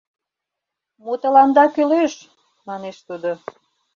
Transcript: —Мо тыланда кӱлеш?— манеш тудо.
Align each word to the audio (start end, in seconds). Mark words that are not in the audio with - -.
—Мо 1.03 1.13
тыланда 1.21 1.63
кӱлеш?— 1.75 2.13
манеш 2.67 2.97
тудо. 3.07 3.31